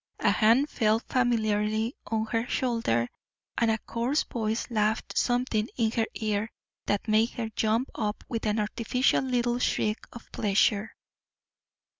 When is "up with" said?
7.93-8.47